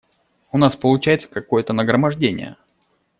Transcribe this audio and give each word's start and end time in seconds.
У 0.51 0.57
нас 0.57 0.75
получается 0.75 1.27
какое-то 1.29 1.73
нагромождение. 1.73 2.57